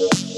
Yeah. 0.00 0.29